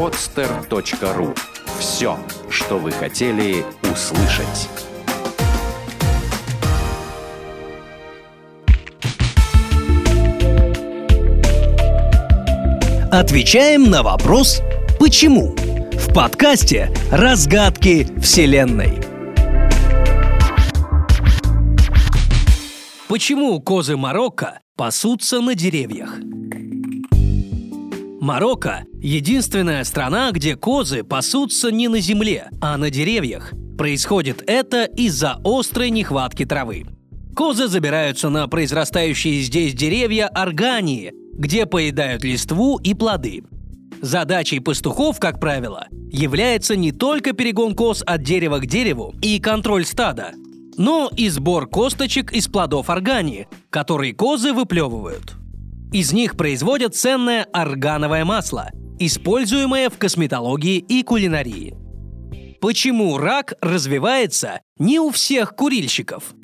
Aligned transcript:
podster.ru. 0.00 1.36
Все, 1.78 2.18
что 2.48 2.78
вы 2.78 2.90
хотели 2.90 3.66
услышать. 3.82 4.70
Отвечаем 13.12 13.90
на 13.90 14.02
вопрос 14.02 14.62
«Почему?» 14.98 15.54
в 15.92 16.14
подкасте 16.14 16.90
«Разгадки 17.12 18.08
Вселенной». 18.22 19.02
Почему 23.06 23.60
козы 23.60 23.98
Марокко 23.98 24.60
пасутся 24.76 25.42
на 25.42 25.54
деревьях? 25.54 26.14
Марокко– 28.20 28.84
единственная 29.00 29.82
страна, 29.84 30.30
где 30.30 30.54
козы 30.54 31.02
пасутся 31.04 31.70
не 31.70 31.88
на 31.88 32.00
земле, 32.00 32.50
а 32.60 32.76
на 32.76 32.90
деревьях. 32.90 33.54
Происходит 33.78 34.44
это 34.46 34.84
из-за 34.84 35.40
острой 35.42 35.88
нехватки 35.88 36.44
травы. 36.44 36.84
Козы 37.34 37.66
забираются 37.66 38.28
на 38.28 38.46
произрастающие 38.46 39.40
здесь 39.40 39.72
деревья 39.72 40.28
органии, 40.28 41.14
где 41.32 41.64
поедают 41.64 42.22
листву 42.22 42.76
и 42.76 42.92
плоды. 42.92 43.42
Задачей 44.02 44.60
пастухов, 44.60 45.18
как 45.18 45.40
правило, 45.40 45.86
является 46.12 46.76
не 46.76 46.92
только 46.92 47.32
перегон 47.32 47.74
коз 47.74 48.02
от 48.04 48.22
дерева 48.22 48.58
к 48.58 48.66
дереву 48.66 49.14
и 49.22 49.40
контроль 49.40 49.86
стада, 49.86 50.32
но 50.76 51.10
и 51.16 51.30
сбор 51.30 51.66
косточек 51.66 52.34
из 52.34 52.48
плодов 52.48 52.90
органии, 52.90 53.48
которые 53.70 54.12
козы 54.12 54.52
выплевывают. 54.52 55.39
Из 55.92 56.12
них 56.12 56.36
производят 56.36 56.94
ценное 56.94 57.44
органовое 57.52 58.24
масло, 58.24 58.70
используемое 59.00 59.90
в 59.90 59.98
косметологии 59.98 60.78
и 60.78 61.02
кулинарии. 61.02 61.74
Почему 62.60 63.18
рак 63.18 63.54
развивается 63.60 64.60
не 64.78 65.00
у 65.00 65.10
всех 65.10 65.56
курильщиков? 65.56 66.34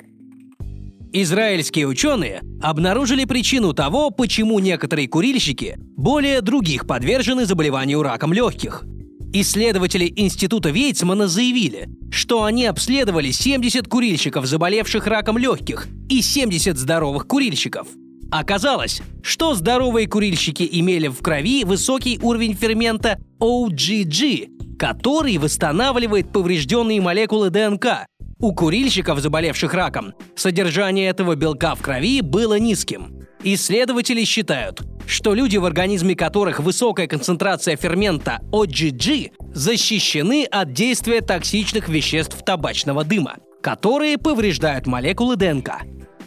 Израильские 1.13 1.87
ученые 1.87 2.41
обнаружили 2.61 3.23
причину 3.23 3.73
того, 3.73 4.09
почему 4.09 4.59
некоторые 4.59 5.07
курильщики 5.07 5.75
более 5.95 6.41
других 6.41 6.85
подвержены 6.85 7.45
заболеванию 7.45 8.03
раком 8.03 8.33
легких. 8.33 8.83
Исследователи 9.31 10.11
Института 10.17 10.71
Вейцмана 10.71 11.27
заявили, 11.27 11.87
что 12.11 12.43
они 12.43 12.65
обследовали 12.65 13.31
70 13.31 13.87
курильщиков, 13.87 14.45
заболевших 14.45 15.07
раком 15.07 15.37
легких, 15.37 15.87
и 16.09 16.21
70 16.21 16.77
здоровых 16.77 17.27
курильщиков. 17.27 17.87
Оказалось, 18.31 19.01
что 19.23 19.53
здоровые 19.55 20.07
курильщики 20.07 20.67
имели 20.69 21.07
в 21.07 21.21
крови 21.21 21.63
высокий 21.63 22.19
уровень 22.21 22.53
фермента 22.53 23.19
OGG, 23.39 24.77
который 24.77 25.37
восстанавливает 25.37 26.31
поврежденные 26.31 27.01
молекулы 27.01 27.49
ДНК, 27.49 28.07
у 28.39 28.53
курильщиков, 28.53 29.19
заболевших 29.19 29.73
раком, 29.73 30.13
содержание 30.35 31.09
этого 31.09 31.35
белка 31.35 31.73
в 31.73 31.81
крови 31.81 32.21
было 32.21 32.59
низким. 32.59 33.23
Исследователи 33.43 34.23
считают, 34.25 34.81
что 35.07 35.33
люди, 35.33 35.57
в 35.57 35.65
организме 35.65 36.15
которых 36.15 36.59
высокая 36.59 37.07
концентрация 37.07 37.77
фермента 37.77 38.39
OGG, 38.51 39.31
защищены 39.53 40.45
от 40.45 40.73
действия 40.73 41.21
токсичных 41.21 41.89
веществ 41.89 42.43
табачного 42.43 43.03
дыма, 43.03 43.37
которые 43.61 44.17
повреждают 44.17 44.85
молекулы 44.85 45.35
ДНК. 45.35 45.81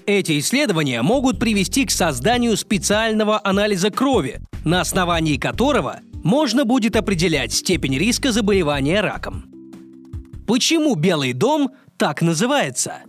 Эти 0.06 0.38
исследования 0.38 1.02
могут 1.02 1.38
привести 1.38 1.84
к 1.84 1.90
созданию 1.90 2.56
специального 2.56 3.40
анализа 3.42 3.90
крови, 3.90 4.40
на 4.64 4.80
основании 4.80 5.36
которого 5.36 6.00
можно 6.22 6.64
будет 6.64 6.96
определять 6.96 7.52
степень 7.52 7.98
риска 7.98 8.32
заболевания 8.32 9.00
раком. 9.00 9.44
Почему 10.46 10.94
Белый 10.94 11.32
дом 11.32 11.70
так 11.96 12.22
называется. 12.22 13.02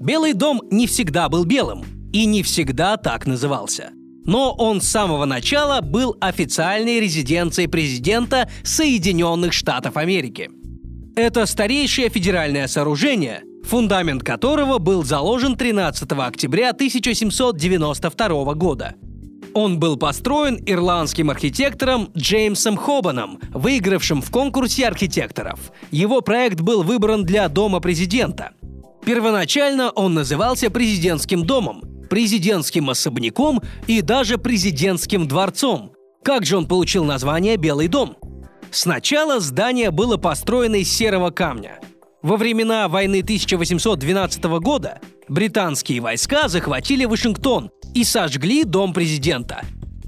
Белый 0.00 0.32
дом 0.32 0.62
не 0.70 0.86
всегда 0.86 1.28
был 1.28 1.44
белым 1.44 1.84
и 2.12 2.24
не 2.24 2.42
всегда 2.42 2.96
так 2.96 3.26
назывался. 3.26 3.90
Но 4.24 4.52
он 4.52 4.80
с 4.80 4.88
самого 4.88 5.24
начала 5.24 5.80
был 5.80 6.16
официальной 6.20 7.00
резиденцией 7.00 7.66
президента 7.66 8.48
Соединенных 8.62 9.52
Штатов 9.52 9.96
Америки. 9.96 10.50
Это 11.16 11.46
старейшее 11.46 12.08
федеральное 12.08 12.68
сооружение, 12.68 13.42
фундамент 13.68 14.22
которого 14.22 14.78
был 14.78 15.04
заложен 15.04 15.56
13 15.56 16.10
октября 16.12 16.70
1792 16.70 18.54
года– 18.54 18.94
он 19.54 19.78
был 19.78 19.96
построен 19.96 20.62
ирландским 20.66 21.30
архитектором 21.30 22.10
Джеймсом 22.16 22.76
Хобаном, 22.76 23.40
выигравшим 23.50 24.22
в 24.22 24.30
конкурсе 24.30 24.86
архитекторов. 24.86 25.72
Его 25.90 26.20
проект 26.20 26.60
был 26.60 26.82
выбран 26.82 27.24
для 27.24 27.48
Дома 27.48 27.80
президента. 27.80 28.52
Первоначально 29.04 29.90
он 29.90 30.14
назывался 30.14 30.70
президентским 30.70 31.44
домом, 31.44 31.82
президентским 32.10 32.90
особняком 32.90 33.60
и 33.86 34.02
даже 34.02 34.38
президентским 34.38 35.26
дворцом. 35.26 35.92
Как 36.22 36.44
же 36.44 36.56
он 36.56 36.66
получил 36.66 37.04
название 37.04 37.56
«Белый 37.56 37.88
дом»? 37.88 38.16
Сначала 38.70 39.40
здание 39.40 39.90
было 39.90 40.18
построено 40.18 40.76
из 40.76 40.92
серого 40.92 41.30
камня. 41.30 41.80
Во 42.20 42.36
времена 42.36 42.88
войны 42.88 43.20
1812 43.20 44.42
года 44.60 45.00
британские 45.28 46.00
войска 46.00 46.48
захватили 46.48 47.04
Вашингтон 47.04 47.70
и 47.94 48.02
сожгли 48.02 48.64
дом 48.64 48.92
президента. 48.92 49.62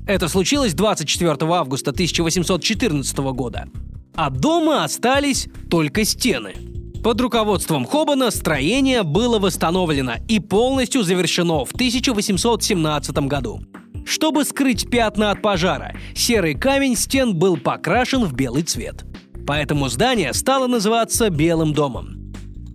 Это 0.08 0.28
случилось 0.28 0.74
24 0.74 1.36
августа 1.40 1.92
1814 1.92 3.16
года. 3.18 3.68
От 4.16 4.38
дома 4.38 4.82
остались 4.82 5.46
только 5.70 6.04
стены. 6.04 6.54
Под 7.04 7.20
руководством 7.20 7.86
Хобана 7.86 8.32
строение 8.32 9.04
было 9.04 9.38
восстановлено 9.38 10.14
и 10.26 10.40
полностью 10.40 11.04
завершено 11.04 11.64
в 11.64 11.72
1817 11.72 13.16
году. 13.28 13.60
Чтобы 14.04 14.44
скрыть 14.44 14.90
пятна 14.90 15.30
от 15.30 15.42
пожара, 15.42 15.94
серый 16.16 16.54
камень 16.54 16.96
стен 16.96 17.36
был 17.36 17.56
покрашен 17.56 18.24
в 18.24 18.34
белый 18.34 18.64
цвет. 18.64 19.04
Поэтому 19.50 19.88
здание 19.88 20.32
стало 20.32 20.68
называться 20.68 21.28
Белым 21.28 21.72
домом. 21.72 22.32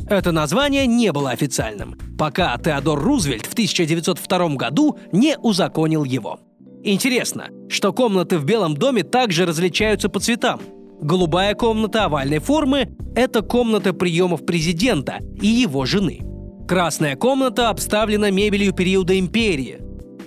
Это 0.10 0.34
название 0.34 0.86
не 0.86 1.14
было 1.14 1.32
официальным, 1.32 1.96
пока 2.20 2.58
Теодор 2.58 3.00
Рузвельт 3.00 3.46
в 3.46 3.54
1902 3.54 4.56
году 4.56 5.00
не 5.14 5.38
узаконил 5.38 6.04
его. 6.04 6.42
Интересно, 6.84 7.48
что 7.70 7.94
комнаты 7.94 8.38
в 8.38 8.44
Белом 8.44 8.76
доме 8.76 9.04
также 9.04 9.46
различаются 9.46 10.10
по 10.10 10.20
цветам. 10.20 10.60
Голубая 11.00 11.56
комната 11.56 12.04
овальной 12.04 12.40
формы– 12.40 12.90
это 13.16 13.42
комната 13.42 13.94
приемов 13.94 14.46
президента 14.46 15.20
и 15.42 15.48
его 15.48 15.86
жены. 15.86 16.24
Красная 16.68 17.16
комната 17.16 17.70
обставлена 17.70 18.32
мебелью 18.32 18.74
периода 18.74 19.18
империи. 19.18 19.80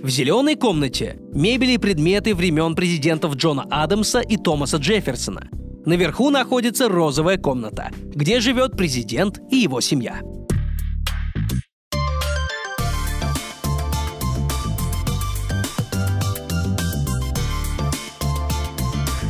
В 0.03 0.09
зеленой 0.09 0.55
комнате– 0.55 1.19
мебели 1.35 1.73
и 1.73 1.79
предметы 1.79 2.35
времен 2.35 2.75
президентов 2.75 3.35
Джона 3.35 3.67
Адамса 3.69 4.21
и 4.21 4.39
Томаса 4.39 4.79
Джефферсона– 4.79 5.51
Наверху 5.89 6.29
находится 6.29 6.87
розовая 6.87 7.39
комната, 7.39 7.91
где 8.15 8.41
живет 8.41 8.73
президент 8.73 9.41
и 9.51 9.57
его 9.57 9.81
семья. 9.81 10.21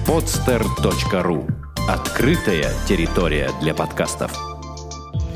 podster.ru 0.05 1.49
Открытая 1.89 2.73
территория 2.89 3.51
для 3.61 3.73
подкастов. 3.73 4.37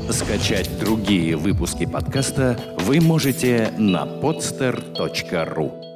Скачать 0.09 0.77
другие 0.77 1.37
выпуски 1.37 1.85
подкаста 1.85 2.59
вы 2.79 2.99
можете 2.99 3.73
на 3.77 4.03
podster.ru 4.03 5.92